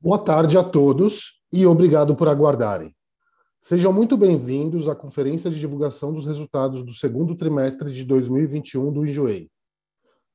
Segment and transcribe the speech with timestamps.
[0.00, 2.94] Boa tarde a todos e obrigado por aguardarem.
[3.60, 9.04] Sejam muito bem-vindos à conferência de divulgação dos resultados do segundo trimestre de 2021 do
[9.04, 9.50] Enjoei.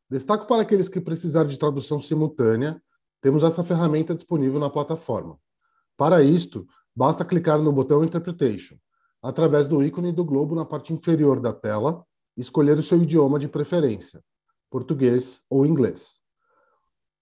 [0.09, 2.83] Destaco para aqueles que precisarem de tradução simultânea,
[3.21, 5.39] temos essa ferramenta disponível na plataforma.
[5.95, 8.75] Para isto, basta clicar no botão Interpretation,
[9.21, 12.05] através do ícone do globo na parte inferior da tela,
[12.35, 14.21] e escolher o seu idioma de preferência,
[14.69, 16.22] português ou inglês.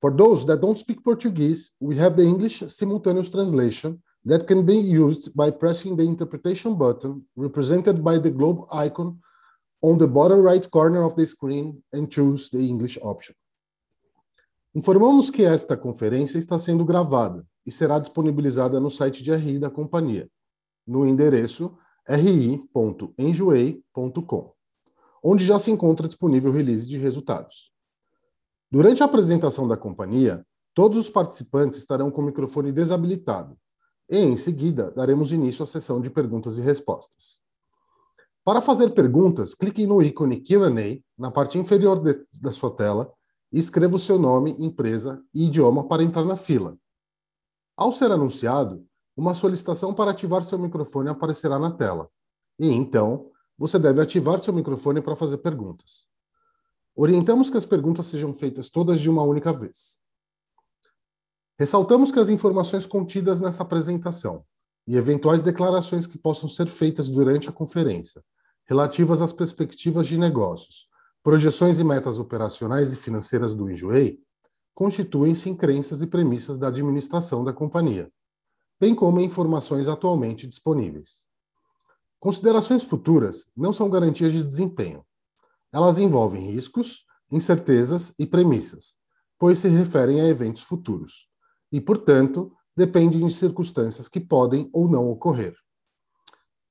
[0.02, 4.76] For those that don't speak Portuguese, we have the English simultaneous translation that can be
[4.76, 9.20] used by pressing the interpretation button represented by the globe icon
[9.82, 13.36] on the bottom right corner of the screen and choose the English option.
[14.74, 19.70] Informamos que esta conferência está sendo gravada e será disponibilizada no site de RI da
[19.70, 20.28] companhia,
[20.88, 21.78] no endereço
[22.08, 22.64] ri.enjoei.com,
[25.24, 27.71] onde já se encontra disponível o release de resultados.
[28.72, 33.58] Durante a apresentação da companhia, todos os participantes estarão com o microfone desabilitado
[34.10, 37.38] e, em seguida, daremos início à sessão de perguntas e respostas.
[38.46, 43.12] Para fazer perguntas, clique no ícone Q&A na parte inferior de, da sua tela
[43.52, 46.78] e escreva o seu nome, empresa e idioma para entrar na fila.
[47.76, 48.86] Ao ser anunciado,
[49.18, 52.10] uma solicitação para ativar seu microfone aparecerá na tela.
[52.58, 56.11] E então, você deve ativar seu microfone para fazer perguntas.
[57.04, 60.00] Orientamos que as perguntas sejam feitas todas de uma única vez.
[61.58, 64.46] Ressaltamos que as informações contidas nessa apresentação
[64.86, 68.24] e eventuais declarações que possam ser feitas durante a conferência,
[68.70, 70.90] relativas às perspectivas de negócios,
[71.24, 74.20] projeções e metas operacionais e financeiras do Enjoei,
[74.72, 78.12] constituem-se em crenças e premissas da administração da companhia,
[78.80, 81.26] bem como em informações atualmente disponíveis.
[82.20, 85.04] Considerações futuras não são garantias de desempenho
[85.72, 88.96] elas envolvem riscos, incertezas e premissas,
[89.40, 91.28] pois se referem a eventos futuros
[91.72, 95.56] e, portanto, dependem de circunstâncias que podem ou não ocorrer.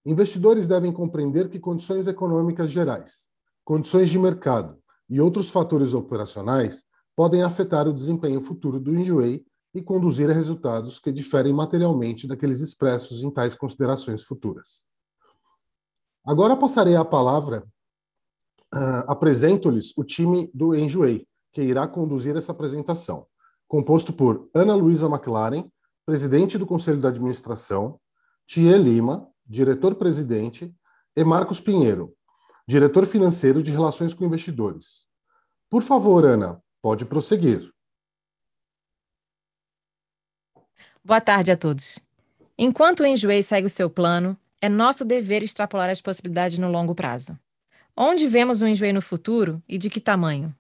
[0.05, 3.29] Investidores devem compreender que condições econômicas gerais,
[3.65, 9.45] condições de mercado e outros fatores operacionais podem afetar o desempenho futuro do Enjoei
[9.75, 14.87] e conduzir a resultados que diferem materialmente daqueles expressos em tais considerações futuras.
[16.25, 17.67] Agora passarei a palavra
[18.75, 23.27] uh, apresento-lhes o time do Enjoei, que irá conduzir essa apresentação,
[23.67, 25.69] composto por Ana Luísa McLaren,
[26.07, 28.01] presidente do Conselho de Administração,
[28.47, 30.75] Thie Lima, diretor-presidente,
[31.17, 32.15] e Marcos Pinheiro,
[32.67, 35.07] diretor financeiro de Relações com Investidores.
[35.69, 37.71] Por favor, Ana, pode prosseguir.
[41.05, 41.99] Boa tarde a todos.
[42.57, 46.95] Enquanto o Enjoei segue o seu plano, é nosso dever extrapolar as possibilidades no longo
[46.95, 47.39] prazo.
[48.03, 50.57] Onde vemos o enjoei no futuro e de que tamanho?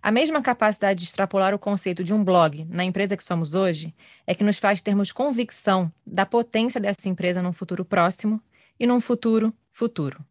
[0.00, 3.92] A mesma capacidade de extrapolar o conceito de um blog na empresa que somos hoje
[4.24, 8.40] é que nos faz termos convicção da potência dessa empresa num futuro próximo
[8.78, 10.24] e num futuro futuro.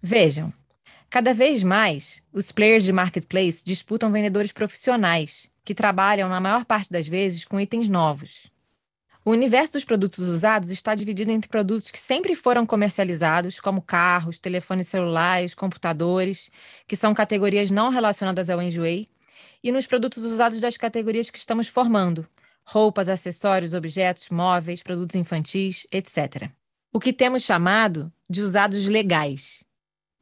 [0.00, 0.52] Vejam,
[1.10, 6.92] cada vez mais os players de marketplace disputam vendedores profissionais que trabalham na maior parte
[6.92, 8.51] das vezes com itens novos.
[9.24, 14.40] O universo dos produtos usados está dividido entre produtos que sempre foram comercializados, como carros,
[14.40, 16.50] telefones celulares, computadores,
[16.88, 19.06] que são categorias não relacionadas ao Enjoei,
[19.62, 22.26] e nos produtos usados das categorias que estamos formando,
[22.64, 26.50] roupas, acessórios, objetos, móveis, produtos infantis, etc.
[26.92, 29.62] O que temos chamado de usados legais.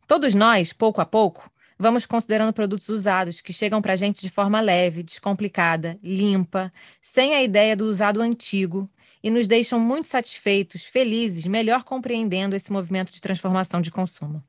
[0.06, 1.50] Todos nós, pouco a pouco,
[1.81, 7.35] vamos considerando produtos usados que chegam para a gente de forma leve, descomplicada, limpa, sem
[7.35, 8.87] a ideia do usado antigo
[9.23, 14.44] e nos deixam muito satisfeitos, felizes, melhor compreendendo esse movimento de transformação de consumo.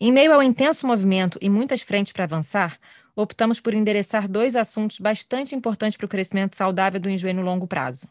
[0.00, 2.78] Em meio ao intenso movimento e muitas frentes para avançar,
[3.16, 7.66] optamos por endereçar dois assuntos bastante importantes para o crescimento saudável do enjoei no longo
[7.66, 8.08] prazo.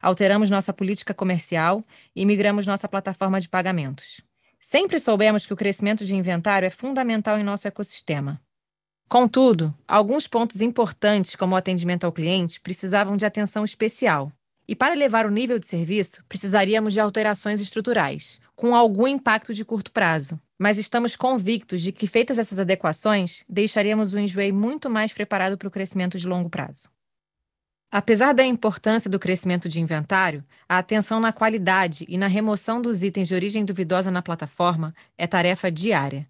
[0.00, 1.82] Alteramos nossa política comercial
[2.14, 4.20] e migramos nossa plataforma de pagamentos.
[4.64, 8.40] Sempre soubemos que o crescimento de inventário é fundamental em nosso ecossistema.
[9.08, 14.30] Contudo, alguns pontos importantes, como o atendimento ao cliente, precisavam de atenção especial.
[14.66, 19.64] E para elevar o nível de serviço, precisaríamos de alterações estruturais, com algum impacto de
[19.64, 20.38] curto prazo.
[20.56, 25.66] Mas estamos convictos de que, feitas essas adequações, deixaríamos o Enjoei muito mais preparado para
[25.66, 26.88] o crescimento de longo prazo.
[27.94, 33.02] Apesar da importância do crescimento de inventário, a atenção na qualidade e na remoção dos
[33.02, 36.26] itens de origem duvidosa na plataforma é tarefa diária.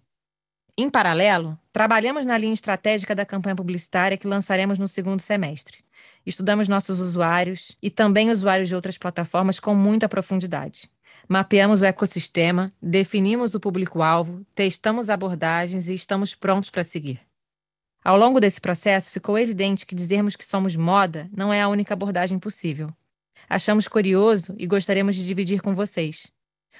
[0.77, 5.77] Em paralelo, trabalhamos na linha estratégica da campanha publicitária que lançaremos no segundo semestre.
[6.25, 10.91] Estudamos nossos usuários e também usuários de outras plataformas com muita profundidade.
[11.29, 17.21] Mapeamos o ecossistema, definimos o público-alvo, testamos abordagens e estamos prontos para seguir.
[18.03, 21.93] Ao longo desse processo, ficou evidente que dizermos que somos moda não é a única
[21.93, 22.89] abordagem possível.
[23.49, 26.27] Achamos curioso e gostaríamos de dividir com vocês.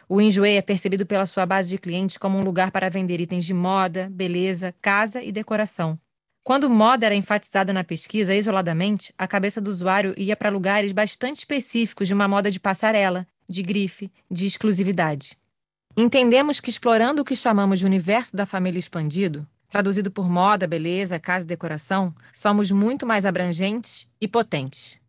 [0.10, 3.46] O Enjoei é percebido pela sua base de clientes como um lugar para vender itens
[3.46, 5.98] de moda, beleza, casa e decoração.
[6.44, 11.38] Quando moda era enfatizada na pesquisa isoladamente, a cabeça do usuário ia para lugares bastante
[11.38, 15.38] específicos de uma moda de passarela, de grife, de exclusividade.
[15.96, 21.18] Entendemos que explorando o que chamamos de universo da família expandido, traduzido por moda, beleza,
[21.20, 25.02] casa e decoração, somos muito mais abrangentes e potentes.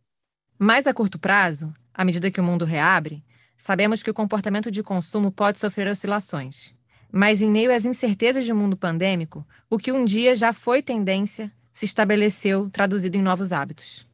[0.58, 3.22] Mais a curto prazo, à medida que o mundo reabre,
[3.58, 6.72] sabemos que o comportamento de consumo pode sofrer oscilações.
[7.12, 11.52] Mas em meio às incertezas do mundo pandêmico, o que um dia já foi tendência
[11.70, 14.08] se estabeleceu traduzido em novos hábitos.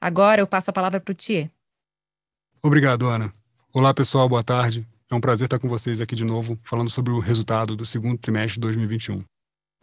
[0.00, 1.50] Agora eu passo a palavra para o Thier.
[2.62, 3.34] Obrigado, Ana.
[3.72, 4.86] Olá, pessoal, boa tarde.
[5.10, 8.16] É um prazer estar com vocês aqui de novo, falando sobre o resultado do segundo
[8.16, 9.24] trimestre de 2021.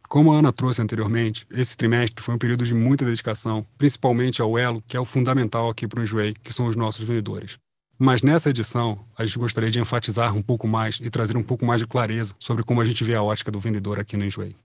[0.07, 4.57] Como a Ana trouxe anteriormente, esse trimestre foi um período de muita dedicação, principalmente ao
[4.57, 7.57] elo, que é o fundamental aqui para o Enjoei, que são os nossos vendedores.
[7.99, 11.65] Mas nessa edição, a gente gostaria de enfatizar um pouco mais e trazer um pouco
[11.65, 14.55] mais de clareza sobre como a gente vê a ótica do vendedor aqui no Enjoei.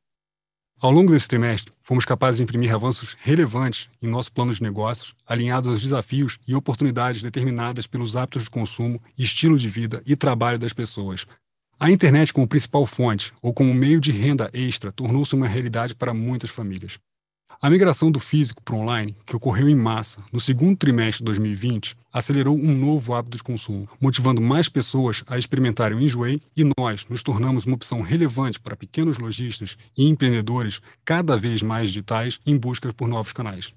[0.80, 5.14] Ao longo desse trimestre, fomos capazes de imprimir avanços relevantes em nosso plano de negócios,
[5.26, 10.58] alinhados aos desafios e oportunidades determinadas pelos hábitos de consumo, estilo de vida e trabalho
[10.58, 11.26] das pessoas.
[11.82, 16.14] A internet como principal fonte ou como meio de renda extra tornou-se uma realidade para
[16.14, 16.96] muitas famílias.
[17.60, 21.24] A migração do físico para o online, que ocorreu em massa no segundo trimestre de
[21.24, 26.62] 2020, acelerou um novo hábito de consumo, motivando mais pessoas a experimentarem o Enjoei e
[26.78, 32.38] nós nos tornamos uma opção relevante para pequenos lojistas e empreendedores cada vez mais digitais
[32.46, 33.72] em busca por novos canais.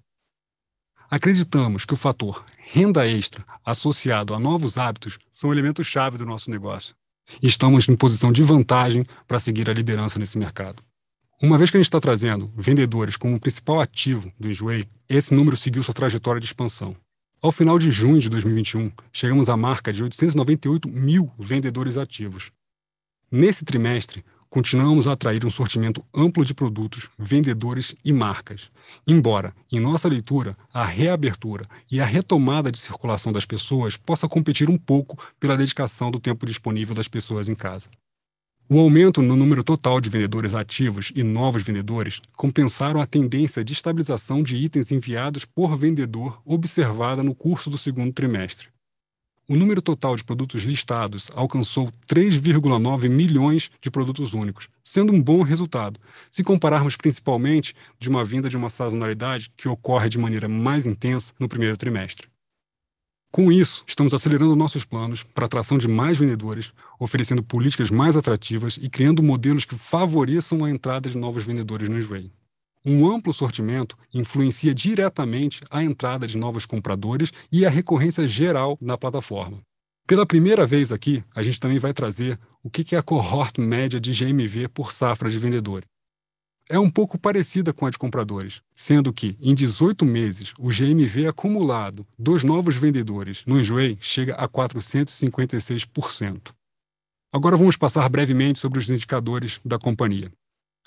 [1.09, 6.95] Acreditamos que o fator renda extra associado a novos hábitos são elementos-chave do nosso negócio.
[7.41, 10.83] E estamos em posição de vantagem para seguir a liderança nesse mercado.
[11.41, 15.57] Uma vez que a gente está trazendo vendedores como principal ativo do Enjoei, esse número
[15.57, 16.95] seguiu sua trajetória de expansão.
[17.41, 22.51] Ao final de junho de 2021, chegamos à marca de 898 mil vendedores ativos.
[23.31, 24.23] Nesse trimestre,
[24.55, 28.69] continuamos a atrair um sortimento amplo de produtos, vendedores e marcas.
[29.05, 34.69] Embora, em nossa leitura, a reabertura e a retomada de circulação das pessoas possa competir
[34.69, 37.89] um pouco pela dedicação do tempo disponível das pessoas em casa.
[38.69, 43.73] O aumento no número total de vendedores ativos e novos vendedores compensaram a tendência de
[43.73, 48.69] estabilização de itens enviados por vendedor observada no curso do segundo trimestre.
[49.47, 55.43] O número total de produtos listados alcançou 3,9 milhões de produtos únicos, sendo um bom
[55.43, 55.99] resultado,
[56.31, 61.31] se compararmos principalmente de uma vinda de uma sazonalidade que ocorre de maneira mais intensa
[61.39, 62.27] no primeiro trimestre.
[63.31, 68.15] Com isso, estamos acelerando nossos planos para a atração de mais vendedores, oferecendo políticas mais
[68.15, 72.31] atrativas e criando modelos que favoreçam a entrada de novos vendedores no Sway.
[72.85, 78.97] Um amplo sortimento influencia diretamente a entrada de novos compradores e a recorrência geral na
[78.97, 79.59] plataforma.
[80.07, 83.99] Pela primeira vez aqui, a gente também vai trazer o que é a cohort média
[83.99, 85.87] de GMV por safra de vendedores
[86.69, 91.27] é um pouco parecida com a de compradores, sendo que, em 18 meses, o GMV
[91.27, 96.51] acumulado dos novos vendedores no Enjoei chega a 456%.
[97.31, 100.31] Agora vamos passar brevemente sobre os indicadores da companhia.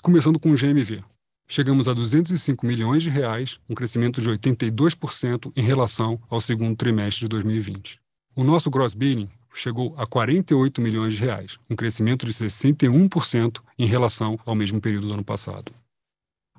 [0.01, 1.03] Começando com o GMV.
[1.51, 7.21] Chegamos a 205 milhões de reais, um crescimento de 82% em relação ao segundo trimestre
[7.21, 7.99] de 2020.
[8.35, 13.87] O nosso gross billing chegou a 48 milhões de reais, um crescimento de 61% em
[13.87, 15.71] relação ao mesmo período do ano passado.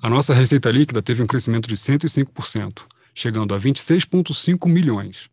[0.03, 2.83] A nossa receita líquida teve um crescimento de 105%,
[3.15, 5.31] chegando a 26,5 milhões.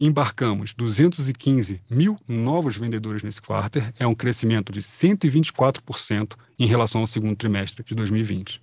[0.00, 7.06] Embarcamos 215 mil novos vendedores nesse quarter, é um crescimento de 124% em relação ao
[7.06, 8.60] segundo trimestre de 2020.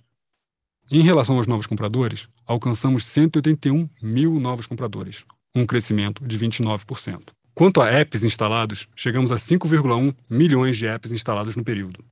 [0.90, 5.22] Em relação aos novos compradores, alcançamos 181 mil novos compradores,
[5.54, 7.24] um crescimento de 29%.
[7.54, 12.02] Quanto a apps instalados, chegamos a 5,1 milhões de apps instalados no período.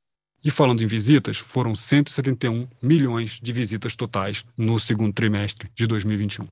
[0.44, 6.46] E falando em visitas, foram 171 milhões de visitas totais no segundo trimestre de 2021.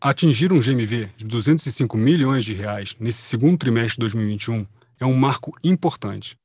[0.00, 4.64] Atingir um GMV de 205 milhões de reais nesse segundo trimestre de 2021
[5.00, 6.36] é um marco importante.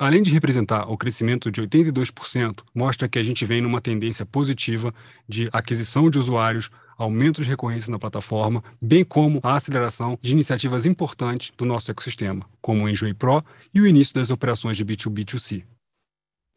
[0.00, 4.94] Além de representar o crescimento de 82%, mostra que a gente vem numa tendência positiva
[5.28, 10.86] de aquisição de usuários aumento de recorrência na plataforma, bem como a aceleração de iniciativas
[10.86, 15.64] importantes do nosso ecossistema, como o Enjoy Pro e o início das operações de B2B2C.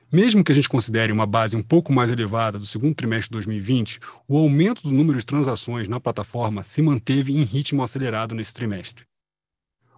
[0.09, 3.33] Mesmo que a gente considere uma base um pouco mais elevada do segundo trimestre de
[3.33, 8.53] 2020, o aumento do número de transações na plataforma se manteve em ritmo acelerado nesse
[8.53, 9.03] trimestre.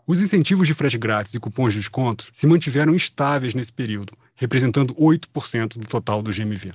[0.08, 4.94] Os incentivos de frete grátis e cupons de descontos se mantiveram estáveis nesse período, representando
[4.94, 6.74] 8% do total do GMV.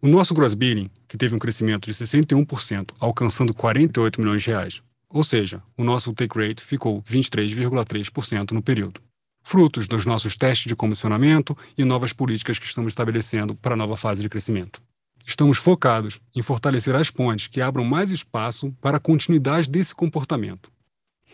[0.00, 4.80] O nosso gross billing, que teve um crescimento de 61%, alcançando 48 milhões de reais,
[5.08, 9.00] ou seja, o nosso take rate ficou 23,3% no período.
[9.42, 13.96] Frutos dos nossos testes de comissionamento e novas políticas que estamos estabelecendo para a nova
[13.96, 14.80] fase de crescimento.
[15.26, 20.71] Estamos focados em fortalecer as pontes que abram mais espaço para a continuidade desse comportamento.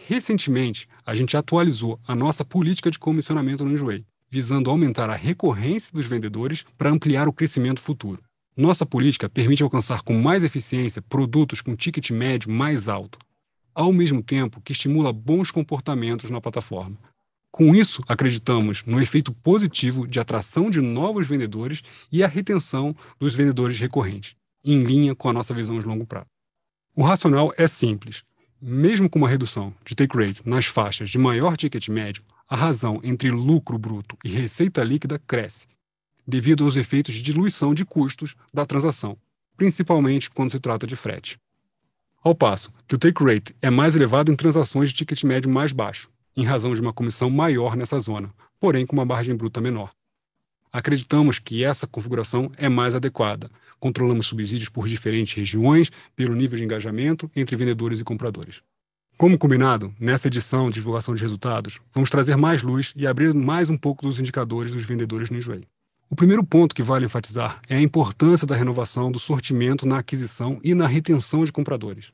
[0.06, 5.90] Recentemente, a gente atualizou a nossa política de comissionamento no Enjoei, visando aumentar a recorrência
[5.92, 8.22] dos vendedores para ampliar o crescimento futuro.
[8.56, 13.18] Nossa política permite alcançar com mais eficiência produtos com ticket médio mais alto,
[13.74, 16.96] ao mesmo tempo que estimula bons comportamentos na plataforma.
[17.50, 23.34] Com isso, acreditamos no efeito positivo de atração de novos vendedores e a retenção dos
[23.34, 26.26] vendedores recorrentes, em linha com a nossa visão de longo prazo.
[26.94, 28.22] O racional é simples.
[28.60, 33.00] Mesmo com uma redução de take rate nas faixas de maior ticket médio, a razão
[33.04, 35.68] entre lucro bruto e receita líquida cresce,
[36.26, 39.16] devido aos efeitos de diluição de custos da transação,
[39.56, 41.38] principalmente quando se trata de frete.
[42.20, 45.70] Ao passo que o take rate é mais elevado em transações de ticket médio mais
[45.70, 49.92] baixo, em razão de uma comissão maior nessa zona, porém com uma margem bruta menor.
[50.72, 53.50] Acreditamos que essa configuração é mais adequada.
[53.78, 58.60] Controlamos subsídios por diferentes regiões, pelo nível de engajamento entre vendedores e compradores.
[59.16, 63.68] Como combinado, nessa edição de divulgação de resultados, vamos trazer mais luz e abrir mais
[63.68, 65.64] um pouco dos indicadores dos vendedores no Enjoei.
[66.10, 70.60] O primeiro ponto que vale enfatizar é a importância da renovação do sortimento na aquisição
[70.62, 72.12] e na retenção de compradores.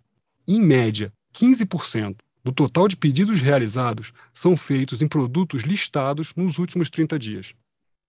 [0.49, 6.91] Em média, 15% do total de pedidos realizados são feitos em produtos listados nos últimos
[6.91, 7.55] 30 dias.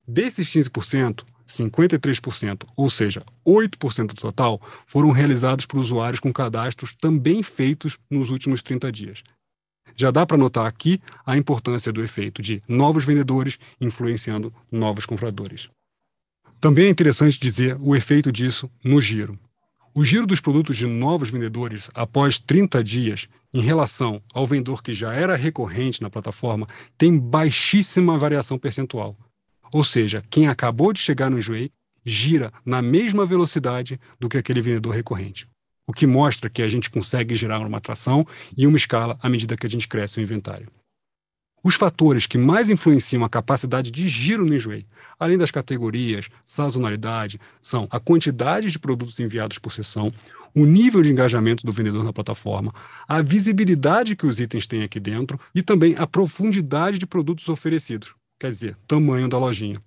[0.07, 7.43] Desses 15%, 53%, ou seja, 8% do total, foram realizados por usuários com cadastros também
[7.43, 9.23] feitos nos últimos 30 dias.
[9.95, 15.69] Já dá para notar aqui a importância do efeito de novos vendedores influenciando novos compradores.
[16.59, 19.39] Também é interessante dizer o efeito disso no giro.
[19.97, 24.93] O giro dos produtos de novos vendedores após 30 dias, em relação ao vendedor que
[24.93, 29.15] já era recorrente na plataforma, tem baixíssima variação percentual.
[29.71, 31.71] Ou seja, quem acabou de chegar no Enjoei
[32.05, 35.47] gira na mesma velocidade do que aquele vendedor recorrente.
[35.87, 39.57] O que mostra que a gente consegue gerar uma atração e uma escala à medida
[39.57, 40.67] que a gente cresce o inventário.
[41.63, 44.85] Os fatores que mais influenciam a capacidade de giro no Enjoei,
[45.19, 50.13] além das categorias, sazonalidade, são a quantidade de produtos enviados por sessão,
[50.55, 52.71] o nível de engajamento do vendedor na plataforma,
[53.07, 58.13] a visibilidade que os itens têm aqui dentro e também a profundidade de produtos oferecidos,
[58.39, 59.81] quer dizer, tamanho da lojinha.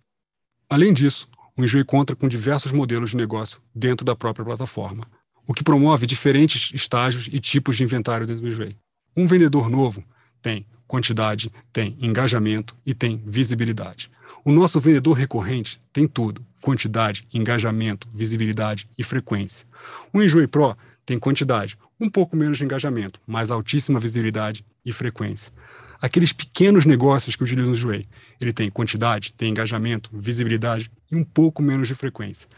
[0.69, 5.05] Além disso, o Enjoei conta com diversos modelos de negócio dentro da própria plataforma,
[5.47, 8.77] o que promove diferentes estágios e tipos de inventário dentro do Enjoei.
[9.17, 10.05] Um vendedor novo
[10.41, 14.11] tem quantidade, tem engajamento e tem visibilidade.
[14.45, 19.67] O nosso vendedor recorrente tem tudo: quantidade, engajamento, visibilidade e frequência.
[20.13, 25.53] O Enjoy Pro tem quantidade, um pouco menos de engajamento, mas altíssima visibilidade e frequência.
[26.01, 28.07] Aqueles pequenos negócios que utilizam o Enjoy,
[28.41, 32.49] ele tem quantidade, tem engajamento, visibilidade e um pouco menos de frequência.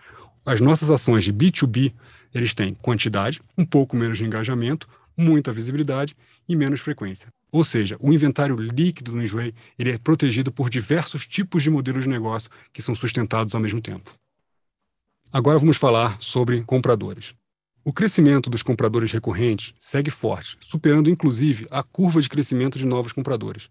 [0.44, 1.94] As nossas ações de B2B,
[2.34, 6.14] eles têm quantidade, um pouco menos de engajamento, muita visibilidade
[6.46, 7.28] e menos frequência.
[7.50, 12.04] Ou seja, o inventário líquido do Enjoei ele é protegido por diversos tipos de modelos
[12.04, 14.12] de negócio que são sustentados ao mesmo tempo.
[15.32, 17.34] Agora vamos falar sobre compradores.
[17.82, 23.12] O crescimento dos compradores recorrentes segue forte, superando inclusive a curva de crescimento de novos
[23.12, 23.70] compradores,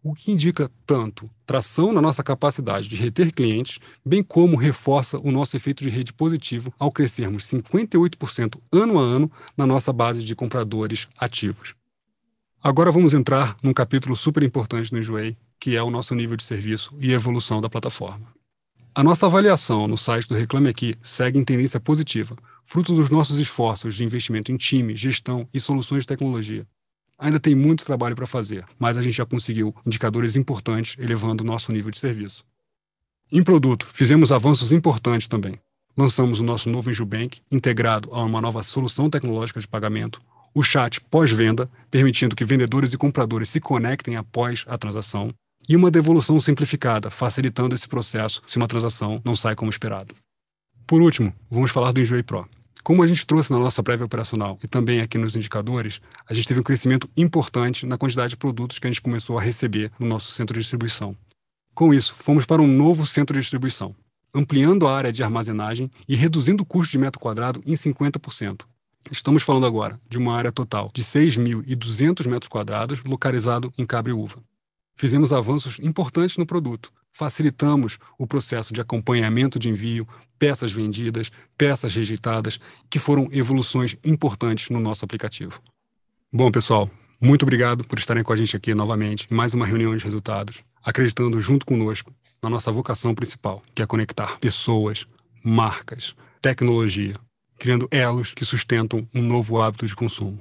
[0.00, 5.32] o que indica tanto tração na nossa capacidade de reter clientes, bem como reforça o
[5.32, 10.36] nosso efeito de rede positivo ao crescermos 58% ano a ano na nossa base de
[10.36, 11.74] compradores ativos.
[12.62, 16.44] Agora vamos entrar num capítulo super importante no Enjoei, que é o nosso nível de
[16.44, 18.26] serviço e evolução da plataforma.
[18.94, 22.36] A nossa avaliação no site do Reclame Aqui segue em tendência positiva,
[22.68, 26.66] fruto dos nossos esforços de investimento em time, gestão e soluções de tecnologia.
[27.18, 31.46] Ainda tem muito trabalho para fazer, mas a gente já conseguiu indicadores importantes, elevando o
[31.46, 32.44] nosso nível de serviço.
[33.32, 35.58] Em produto, fizemos avanços importantes também.
[35.96, 40.20] Lançamos o nosso novo Enjubank, integrado a uma nova solução tecnológica de pagamento,
[40.54, 45.32] o chat pós-venda, permitindo que vendedores e compradores se conectem após a transação,
[45.66, 50.14] e uma devolução simplificada, facilitando esse processo se uma transação não sai como esperado.
[50.86, 52.46] Por último, vamos falar do Enjoy Pro.
[52.82, 56.48] Como a gente trouxe na nossa prévia operacional e também aqui nos indicadores, a gente
[56.48, 60.06] teve um crescimento importante na quantidade de produtos que a gente começou a receber no
[60.06, 61.16] nosso centro de distribuição.
[61.74, 63.94] Com isso, fomos para um novo centro de distribuição,
[64.34, 68.62] ampliando a área de armazenagem e reduzindo o custo de metro quadrado em 50%,
[69.10, 74.42] Estamos falando agora de uma área total de 6.200 metros quadrados localizado em Cabreúva.
[74.94, 80.06] Fizemos avanços importantes no produto, facilitamos o processo de acompanhamento de envio,
[80.38, 85.60] peças vendidas, peças rejeitadas, que foram evoluções importantes no nosso aplicativo.
[86.32, 86.88] Bom, pessoal,
[87.20, 90.62] muito obrigado por estarem com a gente aqui novamente em mais uma reunião de resultados,
[90.80, 95.04] acreditando junto conosco na nossa vocação principal, que é conectar pessoas,
[95.42, 97.14] marcas, tecnologia,
[97.58, 100.38] criando elos que sustentam um novo hábito de consumo.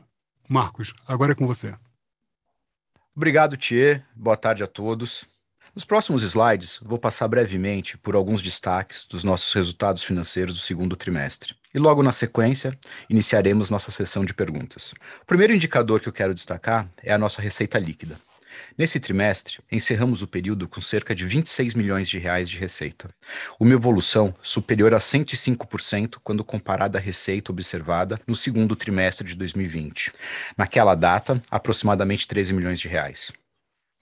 [0.47, 1.73] Marcos, agora é com você.
[3.15, 4.05] Obrigado, Thier.
[4.15, 5.25] Boa tarde a todos.
[5.77, 10.95] Nos próximos slides, vou passar brevemente por alguns destaques dos nossos resultados financeiros do segundo
[10.95, 11.53] trimestre.
[11.71, 12.75] E logo na sequência,
[13.07, 14.95] iniciaremos nossa sessão de perguntas.
[15.21, 18.19] O primeiro indicador que eu quero destacar é a nossa receita líquida.
[18.75, 23.11] Nesse trimestre, encerramos o período com cerca de 26 milhões de reais de receita,
[23.59, 30.11] uma evolução superior a 105% quando comparada à receita observada no segundo trimestre de 2020.
[30.57, 33.31] Naquela data, aproximadamente 13 milhões de reais.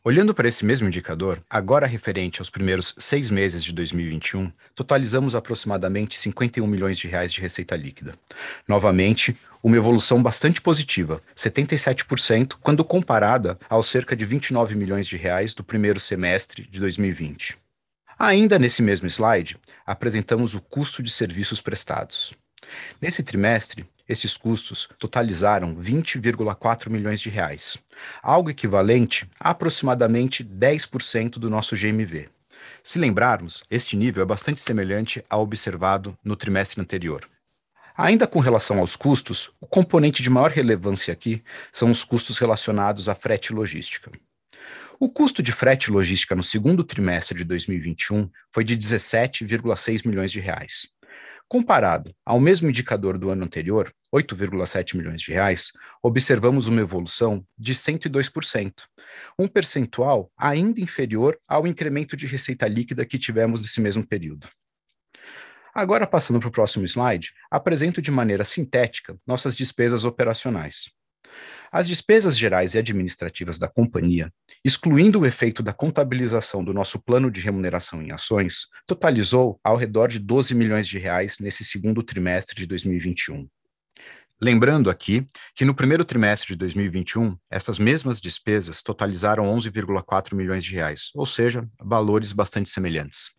[0.08, 6.16] Olhando para esse mesmo indicador, agora referente aos primeiros seis meses de 2021, totalizamos aproximadamente
[6.20, 8.14] 51 milhões de reais de receita líquida.
[8.68, 15.56] Novamente, uma evolução bastante positiva, 77%, quando comparada aos cerca de 29 milhões de reais
[15.56, 17.58] do primeiro semestre de 2020.
[18.20, 22.32] Ainda nesse mesmo slide, apresentamos o custo de serviços prestados.
[23.02, 27.78] Nesse trimestre, esses custos totalizaram 20,4 milhões de reais,
[28.22, 32.30] algo equivalente a aproximadamente 10% do nosso GMV.
[32.84, 37.28] Se lembrarmos, este nível é bastante semelhante ao observado no trimestre anterior.
[37.98, 41.42] Ainda com relação aos custos, o componente de maior relevância aqui
[41.72, 44.12] são os custos relacionados à frete e logística.
[45.00, 50.32] O custo de frete e logística no segundo trimestre de 2021 foi de 17,6 milhões
[50.32, 50.88] de reais,
[51.48, 57.74] Comparado ao mesmo indicador do ano anterior, 8,7 milhões de reais, observamos uma evolução de
[57.74, 58.74] 102%,
[59.38, 64.50] um percentual ainda inferior ao incremento de receita líquida que tivemos nesse mesmo período.
[65.74, 70.90] Agora, passando para o próximo slide, apresento de maneira sintética nossas despesas operacionais.
[71.72, 74.32] As despesas gerais e administrativas da companhia,
[74.64, 80.08] excluindo o efeito da contabilização do nosso plano de remuneração em ações, totalizou ao redor
[80.08, 83.48] de 12 milhões de reais nesse segundo trimestre de 2021.
[84.42, 90.74] Lembrando aqui que no primeiro trimestre de 2021, essas mesmas despesas totalizaram 11,4 milhões de
[90.74, 93.32] reais, ou seja, valores bastante semelhantes.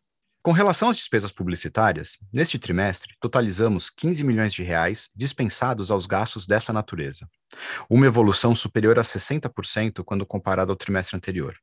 [0.47, 6.47] Com relação às despesas publicitárias, neste trimestre totalizamos 15 milhões de reais dispensados aos gastos
[6.47, 7.29] dessa natureza,
[7.91, 11.57] uma evolução superior a 60% quando comparado ao trimestre anterior.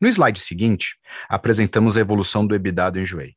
[0.00, 0.96] No slide seguinte,
[1.28, 3.36] apresentamos a evolução do EBITDA do Enjoei.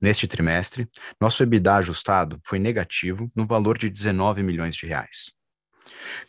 [0.00, 0.88] Neste trimestre,
[1.20, 5.32] nosso EBITDA ajustado foi negativo no valor de 19 milhões de reais.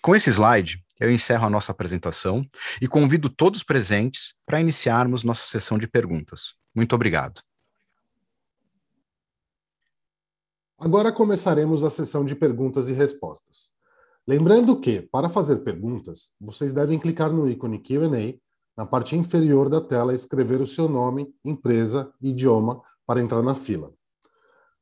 [0.01, 2.43] Com esse slide, eu encerro a nossa apresentação
[2.81, 6.55] e convido todos presentes para iniciarmos nossa sessão de perguntas.
[6.73, 7.39] Muito obrigado.
[10.79, 13.71] Agora começaremos a sessão de perguntas e respostas.
[14.27, 18.37] Lembrando que, para fazer perguntas, vocês devem clicar no ícone Q&A
[18.77, 23.41] na parte inferior da tela e escrever o seu nome, empresa e idioma para entrar
[23.41, 23.91] na fila.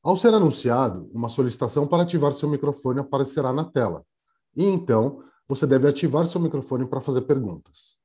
[0.03, 4.05] Ao ser anunciado, uma solicitação para ativar seu microfone aparecerá na tela.
[4.53, 7.95] E então, você deve ativar seu microfone para fazer perguntas.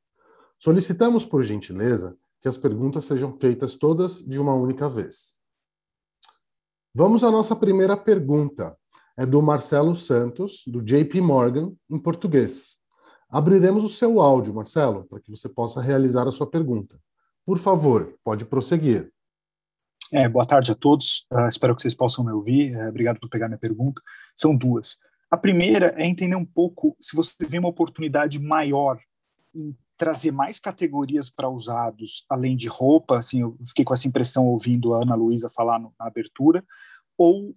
[0.56, 5.39] Solicitamos, por gentileza, que as perguntas sejam feitas todas de uma única vez.
[6.92, 8.76] Vamos à nossa primeira pergunta.
[9.16, 12.78] É do Marcelo Santos, do JP Morgan, em português.
[13.28, 16.98] Abriremos o seu áudio, Marcelo, para que você possa realizar a sua pergunta.
[17.46, 19.08] Por favor, pode prosseguir.
[20.12, 21.26] É, boa tarde a todos.
[21.32, 22.76] Uh, espero que vocês possam me ouvir.
[22.76, 24.02] Uh, obrigado por pegar minha pergunta.
[24.34, 24.96] São duas.
[25.30, 28.98] A primeira é entender um pouco se você vê uma oportunidade maior
[29.54, 34.46] em trazer mais categorias para usados, além de roupa, assim, eu fiquei com essa impressão
[34.46, 36.64] ouvindo a Ana Luísa falar no, na abertura,
[37.18, 37.54] ou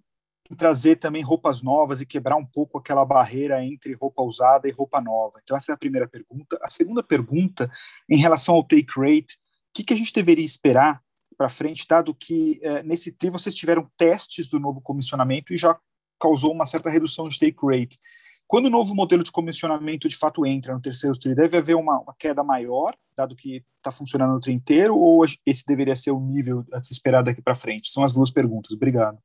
[0.58, 5.00] trazer também roupas novas e quebrar um pouco aquela barreira entre roupa usada e roupa
[5.00, 5.40] nova.
[5.42, 6.58] Então essa é a primeira pergunta.
[6.62, 7.70] A segunda pergunta,
[8.10, 11.00] em relação ao take rate, o que, que a gente deveria esperar
[11.38, 15.74] para frente, dado que eh, nesse TRI vocês tiveram testes do novo comissionamento e já
[16.20, 17.98] causou uma certa redução de take rate.
[18.46, 21.98] Quando o novo modelo de comissionamento de fato entra no terceiro TRI, deve haver uma,
[22.00, 26.20] uma queda maior, dado que está funcionando o TRI inteiro, ou esse deveria ser o
[26.20, 27.90] nível a se esperar daqui para frente?
[27.90, 28.72] São as duas perguntas.
[28.72, 29.18] Obrigado.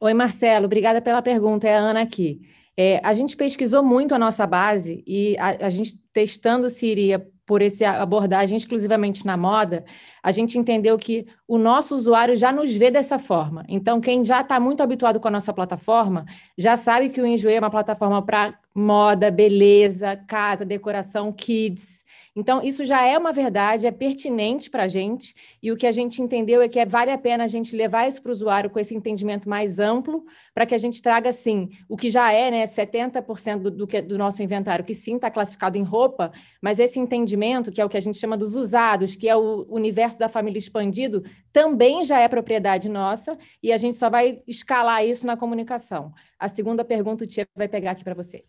[0.00, 1.66] Oi, Marcelo, obrigada pela pergunta.
[1.66, 2.42] É a Ana aqui.
[2.76, 7.26] É, a gente pesquisou muito a nossa base e a, a gente testando se iria
[7.46, 9.84] por essa abordagem exclusivamente na moda,
[10.22, 13.64] a gente entendeu que o nosso usuário já nos vê dessa forma.
[13.68, 16.24] Então, quem já está muito habituado com a nossa plataforma
[16.56, 22.03] já sabe que o Enjoei é uma plataforma para moda, beleza, casa, decoração, kids.
[22.36, 25.92] Então, isso já é uma verdade, é pertinente para a gente, e o que a
[25.92, 28.68] gente entendeu é que é, vale a pena a gente levar isso para o usuário
[28.70, 32.50] com esse entendimento mais amplo, para que a gente traga, sim, o que já é
[32.50, 36.80] né, 70% do, do, que, do nosso inventário, que sim está classificado em roupa, mas
[36.80, 40.18] esse entendimento, que é o que a gente chama dos usados, que é o universo
[40.18, 45.24] da família expandido, também já é propriedade nossa, e a gente só vai escalar isso
[45.24, 46.12] na comunicação.
[46.36, 48.44] A segunda pergunta o Tia vai pegar aqui para você.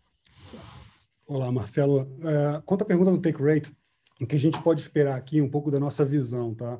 [1.28, 2.08] Olá, Marcelo.
[2.22, 3.76] É, quanto à pergunta do take rate,
[4.20, 6.78] o que a gente pode esperar aqui, um pouco da nossa visão, tá?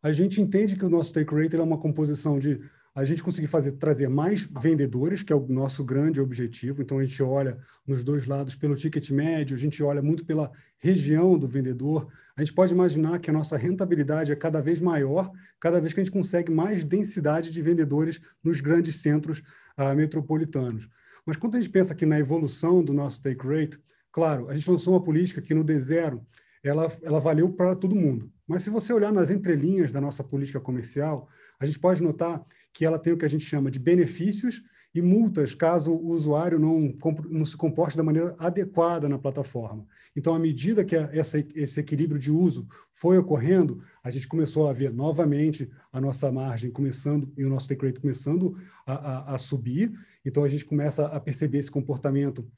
[0.00, 2.60] A gente entende que o nosso take rate é uma composição de
[2.94, 6.80] a gente conseguir fazer trazer mais vendedores, que é o nosso grande objetivo.
[6.80, 10.52] Então a gente olha nos dois lados pelo ticket médio, a gente olha muito pela
[10.78, 12.06] região do vendedor.
[12.36, 16.00] A gente pode imaginar que a nossa rentabilidade é cada vez maior, cada vez que
[16.00, 19.42] a gente consegue mais densidade de vendedores nos grandes centros
[19.76, 20.88] uh, metropolitanos.
[21.26, 23.78] Mas quando a gente pensa aqui na evolução do nosso take rate,
[24.12, 26.20] claro, a gente lançou uma política que no D0
[26.62, 28.30] ela, ela valeu para todo mundo.
[28.46, 31.28] Mas se você olhar nas entrelinhas da nossa política comercial,
[31.58, 34.62] a gente pode notar que ela tem o que a gente chama de benefícios
[34.94, 36.92] e multas caso o usuário não,
[37.28, 39.86] não se comporte da maneira adequada na plataforma.
[40.16, 44.72] Então, à medida que essa, esse equilíbrio de uso foi ocorrendo, a gente começou a
[44.72, 49.38] ver novamente a nossa margem começando e o nosso take rate começando a, a, a
[49.38, 49.92] subir.
[50.24, 52.50] Então, a gente começa a perceber esse comportamento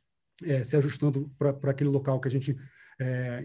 [0.43, 2.57] é, se ajustando para aquele local que a gente
[3.01, 3.43] é,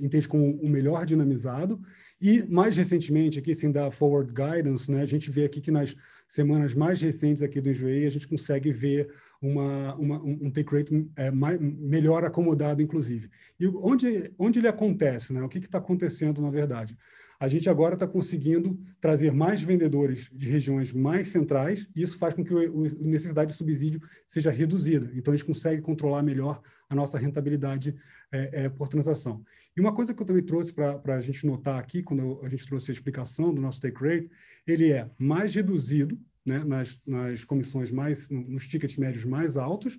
[0.00, 1.80] entende como o melhor dinamizado.
[2.20, 5.94] E, mais recentemente, aqui, sem dar forward guidance, né, a gente vê aqui que nas
[6.32, 11.10] semanas mais recentes aqui do Enjoei, a gente consegue ver uma, uma, um take rate
[11.14, 13.28] é, mais, melhor acomodado, inclusive.
[13.60, 15.34] E onde, onde ele acontece?
[15.34, 15.42] Né?
[15.42, 16.96] O que está acontecendo, na verdade?
[17.38, 22.32] A gente agora está conseguindo trazer mais vendedores de regiões mais centrais, e isso faz
[22.32, 25.10] com que a necessidade de subsídio seja reduzida.
[25.14, 27.94] Então, a gente consegue controlar melhor a nossa rentabilidade
[28.32, 29.44] é, é, por transação.
[29.76, 32.66] E uma coisa que eu também trouxe para a gente notar aqui, quando a gente
[32.66, 34.30] trouxe a explicação do nosso take rate,
[34.66, 39.98] ele é mais reduzido né, nas, nas comissões mais, nos tickets médios mais altos,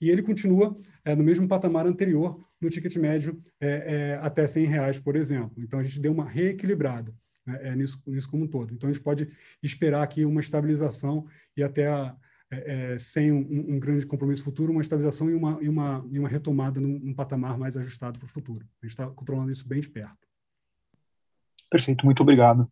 [0.00, 4.66] e ele continua é, no mesmo patamar anterior no ticket médio é, é, até 100
[4.66, 5.52] reais, por exemplo.
[5.58, 7.14] Então, a gente deu uma reequilibrada
[7.46, 8.74] né, é, nisso, nisso como um todo.
[8.74, 9.28] Então, a gente pode
[9.62, 12.16] esperar aqui uma estabilização e até a,
[12.54, 16.18] é, é, sem um, um, grande compromisso futuro, uma estabilização e uma, e uma, e
[16.18, 18.66] uma retomada num, num patamar mais ajustado para o futuro.
[18.82, 20.26] A gente está controlando isso bem de perto.
[21.70, 22.70] Perfeito, muito obrigado.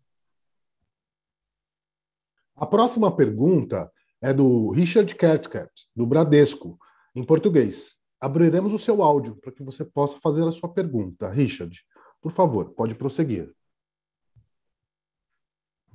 [2.55, 3.91] A próxima pergunta
[4.21, 6.79] é do Richard Kertkert, do Bradesco,
[7.15, 7.97] em português.
[8.21, 11.29] Abriremos o seu áudio para que você possa fazer a sua pergunta.
[11.29, 11.85] Richard,
[12.21, 13.53] por favor, pode prosseguir.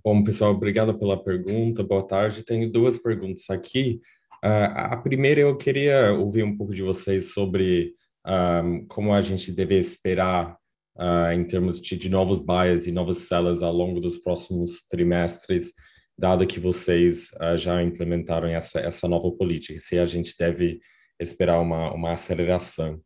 [0.10, 1.84] Bom, pessoal, obrigado pela pergunta.
[1.84, 2.41] Boa tarde.
[2.41, 4.00] Tenho duas perguntas aqui.
[4.41, 7.93] Uh, a primeira, eu queria ouvir um pouco de vocês sobre
[8.26, 10.56] ah, como a gente deve esperar
[10.98, 15.74] uh, em termos de, de novos buyers e novas sellers ao longo dos próximos trimestres
[16.17, 20.80] dado que vocês uh, já implementaram essa, essa nova política, se a gente deve
[21.20, 22.98] esperar uma, uma aceleração.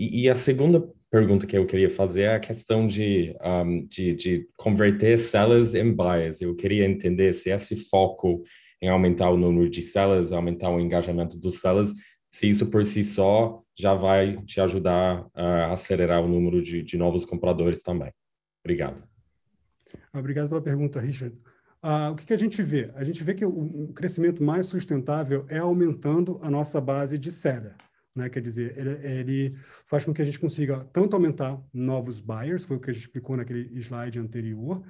[0.00, 4.14] E, e a segunda pergunta que eu queria fazer é a questão de, um, de,
[4.14, 6.40] de converter sellers em buyers.
[6.40, 8.42] Eu queria entender se esse foco
[8.80, 11.92] em aumentar o número de sellers, aumentar o engajamento dos sellers,
[12.32, 16.96] se isso por si só já vai te ajudar a acelerar o número de, de
[16.96, 18.10] novos compradores também.
[18.64, 19.02] Obrigado.
[20.14, 21.36] Obrigado pela pergunta, Richard.
[21.82, 22.90] Ah, o que, que, a gente vê?
[22.94, 27.30] A gente vê que o, o, crescimento mais sustentável é aumentando a nossa base de
[27.30, 27.74] seller.
[28.16, 28.28] Né?
[28.28, 32.76] Quer dizer, ele, ele, faz com que a gente consiga tanto aumentar novos buyers, foi
[32.76, 34.82] o que a gente explicou naquele slide anterior,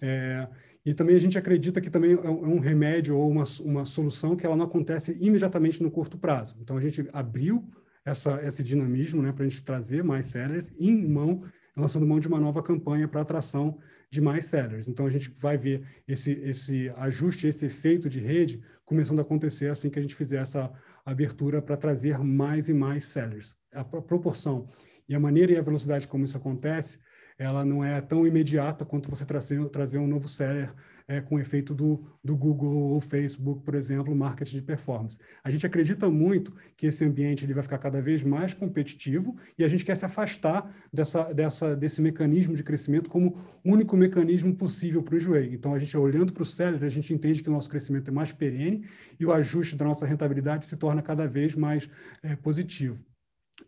[0.00, 0.46] é,
[0.84, 4.36] e também a gente acredita que também é um é remédio ou uma, uma solução
[4.36, 6.56] que ela não acontece imediatamente no curto prazo.
[6.60, 7.68] Então, a gente abriu
[8.04, 11.42] essa, esse dinamismo né, para a gente trazer mais sellers em mão,
[11.76, 14.86] lançando mão de uma nova campanha para atração de mais sellers.
[14.86, 19.66] Então, a gente vai ver esse, esse ajuste, esse efeito de rede começando a acontecer
[19.66, 20.72] assim que a gente fizer essa
[21.06, 23.56] abertura para trazer mais e mais sellers.
[23.72, 24.66] A proporção
[25.08, 26.98] e a maneira e a velocidade como isso acontece,
[27.38, 30.72] ela não é tão imediata quanto você trazer, trazer um novo seller
[31.08, 35.18] é, com o efeito do, do Google ou Facebook, por exemplo, marketing de performance.
[35.44, 39.64] A gente acredita muito que esse ambiente ele vai ficar cada vez mais competitivo e
[39.64, 45.02] a gente quer se afastar dessa, dessa, desse mecanismo de crescimento como único mecanismo possível
[45.02, 45.50] para o enjoei.
[45.52, 48.12] Então, a gente olhando para o seller, a gente entende que o nosso crescimento é
[48.12, 48.84] mais perene
[49.18, 51.88] e o ajuste da nossa rentabilidade se torna cada vez mais
[52.22, 52.98] é, positivo.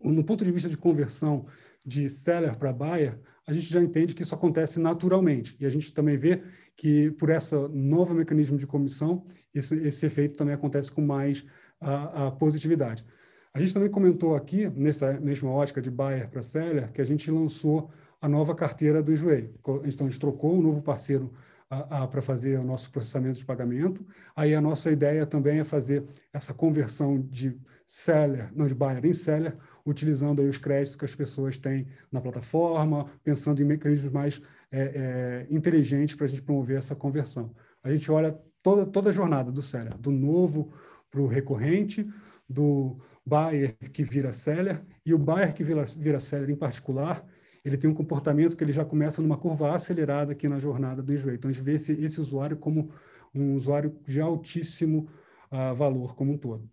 [0.03, 1.47] No ponto de vista de conversão
[1.89, 5.57] de seller para buyer, a gente já entende que isso acontece naturalmente.
[5.59, 6.43] E a gente também vê
[6.77, 9.25] que, por essa novo mecanismo de comissão,
[9.55, 11.45] esse, esse efeito também acontece com mais
[11.81, 13.07] a, a positividade.
[13.55, 17.31] A gente também comentou aqui, nessa mesma ótica de buyer para seller, que a gente
[17.31, 19.51] lançou a nova carteira do Enjoei.
[19.85, 21.33] Então, a gente trocou um novo parceiro
[21.69, 24.05] para fazer o nosso processamento de pagamento.
[24.35, 26.03] Aí a nossa ideia também é fazer
[26.33, 31.15] essa conversão de seller, não de buyer em seller, utilizando aí os créditos que as
[31.15, 36.79] pessoas têm na plataforma, pensando em mecanismos mais é, é, inteligentes para a gente promover
[36.79, 37.55] essa conversão.
[37.83, 40.73] A gente olha toda, toda a jornada do seller, do novo
[41.11, 42.07] para o recorrente,
[42.49, 47.27] do buyer que vira seller, e o buyer que vira, vira seller em particular,
[47.69, 51.13] ele tem um comportamento que ele já começa numa curva acelerada aqui na jornada do
[51.13, 51.37] enjoei.
[51.37, 52.91] Então, a gente vê esse, esse usuário como
[53.35, 55.09] um usuário de altíssimo
[55.53, 56.69] uh, valor como um todo.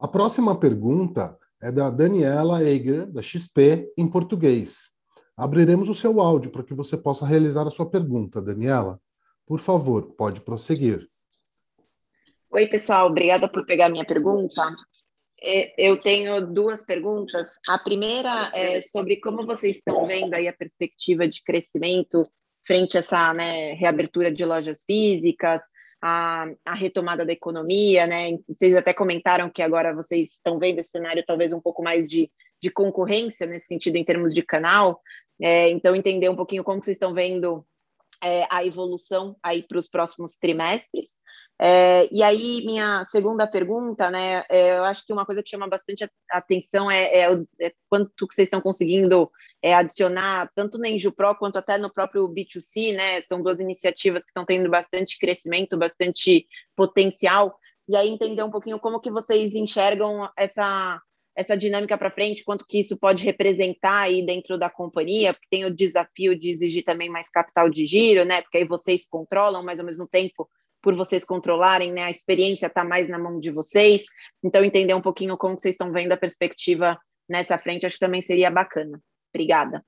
[0.00, 4.90] A próxima pergunta é da Daniela Eiger, da XP, em português.
[5.36, 9.00] Abriremos o seu áudio para que você possa realizar a sua pergunta, Daniela.
[9.44, 11.08] Por favor, pode prosseguir.
[12.50, 14.62] Oi, pessoal, obrigada por pegar minha pergunta.
[15.42, 17.58] É, eu tenho duas perguntas.
[17.68, 22.22] A primeira é sobre como vocês estão vendo aí a perspectiva de crescimento
[22.66, 25.60] frente a essa né, reabertura de lojas físicas,
[26.02, 28.38] a, a, retomada da economia, né?
[28.48, 32.30] Vocês até comentaram que agora vocês estão vendo esse cenário talvez um pouco mais de,
[32.62, 35.02] de concorrência nesse sentido em termos de canal.
[35.40, 37.64] É, então, entender um pouquinho como vocês estão vendo
[38.22, 41.18] é, a evolução aí para os próximos trimestres.
[41.60, 44.44] É, e aí, minha segunda pergunta, né?
[44.48, 48.34] É, eu acho que uma coisa que chama bastante atenção é, é, é quanto que
[48.34, 49.28] vocês estão conseguindo
[49.60, 53.20] é, adicionar, tanto na Enju Pro quanto até no próprio B2C, né?
[53.22, 57.58] São duas iniciativas que estão tendo bastante crescimento, bastante potencial.
[57.88, 61.02] E aí, entender um pouquinho como que vocês enxergam essa
[61.38, 65.64] essa dinâmica para frente, quanto que isso pode representar aí dentro da companhia, porque tem
[65.64, 68.42] o desafio de exigir também mais capital de giro, né?
[68.42, 70.50] Porque aí vocês controlam, mas ao mesmo tempo
[70.82, 72.02] por vocês controlarem, né?
[72.02, 74.04] A experiência está mais na mão de vocês.
[74.42, 76.98] Então, entender um pouquinho como vocês estão vendo a perspectiva
[77.28, 79.00] nessa frente, acho que também seria bacana.
[79.32, 79.84] Obrigada.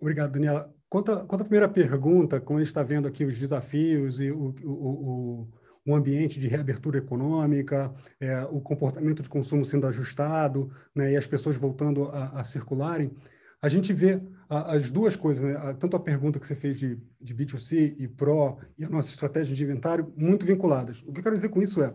[0.00, 0.74] Obrigado, Daniela.
[0.88, 4.30] Quanto a, quanto à primeira pergunta, como a gente está vendo aqui os desafios e
[4.30, 5.48] o, o, o,
[5.86, 11.26] o ambiente de reabertura econômica, é, o comportamento de consumo sendo ajustado, né, e as
[11.26, 13.12] pessoas voltando a, a circularem,
[13.62, 15.74] a gente vê as duas coisas, né?
[15.74, 19.56] tanto a pergunta que você fez de, de B2C e Pro e a nossa estratégia
[19.56, 21.02] de inventário, muito vinculadas.
[21.04, 21.92] O que eu quero dizer com isso é,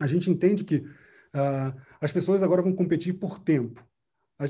[0.00, 3.86] a gente entende que uh, as pessoas agora vão competir por tempo.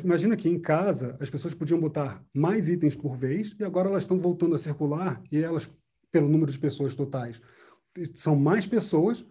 [0.03, 4.05] Imagina que em casa as pessoas podiam botar mais itens por vez e agora elas
[4.05, 5.71] estão voltando a circular e elas,
[6.11, 7.43] pelo número de pessoas totais,
[8.15, 9.25] são mais pessoas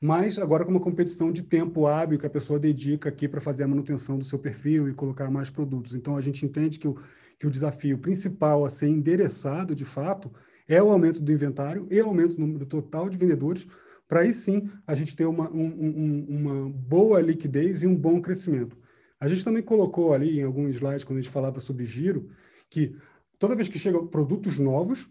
[0.00, 3.64] mas agora com uma competição de tempo hábil que a pessoa dedica aqui para fazer
[3.64, 5.94] a manutenção do seu perfil e colocar mais produtos.
[5.94, 6.96] Então, a gente entende que o,
[7.38, 10.32] que o desafio principal a ser endereçado, de fato,
[10.68, 13.66] é o aumento do inventário e o aumento do número total de vendedores,
[14.06, 18.20] para aí sim a gente ter uma, um, um, uma boa liquidez e um bom
[18.20, 18.78] crescimento.
[19.20, 22.30] A gente também colocou ali em alguns slides, quando a gente falava sobre giro,
[22.70, 22.94] que
[23.36, 25.08] toda vez que chegam produtos novos,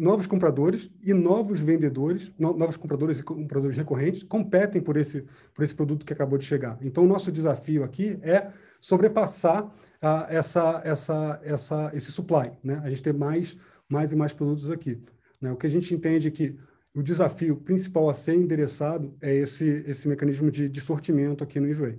[0.00, 5.62] novos compradores e novos vendedores, no, novos compradores e compradores recorrentes competem por esse, por
[5.62, 6.78] esse produto que acabou de chegar.
[6.80, 12.80] Então, o nosso desafio aqui é sobrepassar uh, essa, essa, essa, esse supply, né?
[12.82, 13.56] A gente ter mais,
[13.88, 14.98] mais e mais produtos aqui.
[15.40, 15.52] Né?
[15.52, 16.56] O que a gente entende é que
[16.94, 21.68] o desafio principal a ser endereçado é esse, esse mecanismo de, de sortimento aqui no
[21.68, 21.98] Enjoei.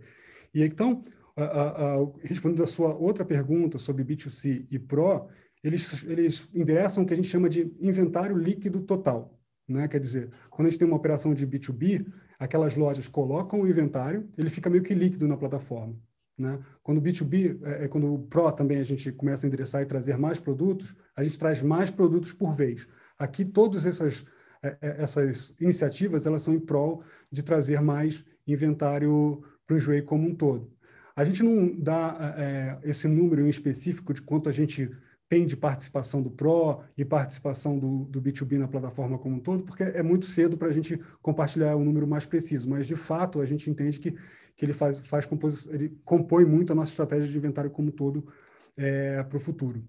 [0.53, 1.03] E então,
[1.37, 5.27] uh, uh, respondendo a sua outra pergunta sobre B2C e Pro,
[5.63, 9.39] eles, eles endereçam o que a gente chama de inventário líquido total.
[9.67, 9.87] Né?
[9.87, 12.05] Quer dizer, quando a gente tem uma operação de B2B,
[12.39, 15.95] aquelas lojas colocam o inventário, ele fica meio que líquido na plataforma.
[16.37, 16.59] Né?
[16.81, 19.85] Quando o B2B, é, é, quando o Pro também a gente começa a endereçar e
[19.85, 22.87] trazer mais produtos, a gente traz mais produtos por vez.
[23.17, 24.25] Aqui, todas essas,
[24.63, 30.01] é, é essas iniciativas elas são em prol de trazer mais inventário para o Enjoei
[30.01, 30.71] como um todo.
[31.15, 34.89] A gente não dá é, esse número em específico de quanto a gente
[35.31, 39.63] tem de participação do Pro e participação do, do B2B na plataforma como um todo,
[39.63, 43.39] porque é muito cedo para a gente compartilhar um número mais preciso, mas de fato
[43.39, 45.25] a gente entende que, que ele faz, faz
[45.67, 48.27] ele compõe muito a nossa estratégia de inventário como um todo
[48.75, 49.81] é, para o futuro.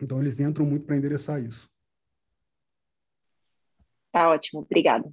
[0.00, 1.70] Então eles entram muito para endereçar isso.
[4.10, 5.08] Tá ótimo, obrigada.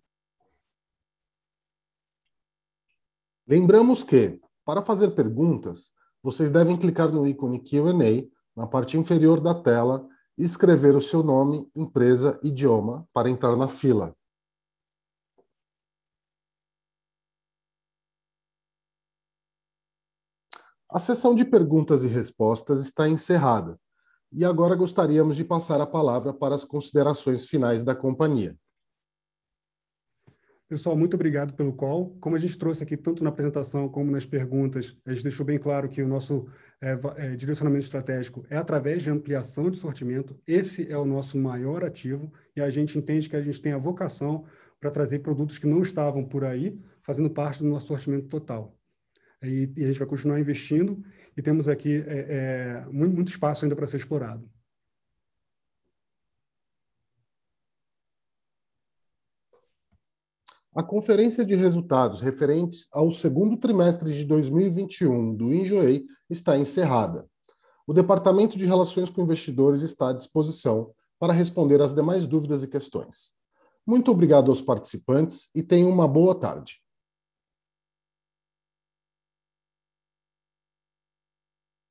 [3.45, 5.91] Lembramos que, para fazer perguntas,
[6.23, 10.05] vocês devem clicar no ícone Q&A na parte inferior da tela
[10.37, 14.13] e escrever o seu nome, empresa, idioma para entrar na fila.
[20.89, 23.79] A sessão de perguntas e respostas está encerrada.
[24.29, 28.57] E agora gostaríamos de passar a palavra para as considerações finais da companhia.
[30.69, 32.15] Pessoal, muito obrigado pelo call.
[32.21, 35.57] Como a gente trouxe aqui, tanto na apresentação como nas perguntas, a gente deixou bem
[35.57, 36.47] claro que o nosso
[36.79, 40.39] é, é, direcionamento estratégico é através de ampliação de sortimento.
[40.45, 43.79] Esse é o nosso maior ativo e a gente entende que a gente tem a
[43.79, 44.45] vocação
[44.79, 48.77] para trazer produtos que não estavam por aí, fazendo parte do nosso sortimento total.
[49.41, 51.03] E, e a gente vai continuar investindo
[51.35, 54.47] e temos aqui é, muito espaço ainda para ser explorado.
[60.75, 67.27] A conferência de resultados referentes ao segundo trimestre de 2021 do Enjoei está encerrada.
[67.87, 72.67] O Departamento de Relações com Investidores está à disposição para responder às demais dúvidas e
[72.67, 73.33] questões.
[73.83, 76.79] Muito obrigado aos participantes e tenham uma boa tarde.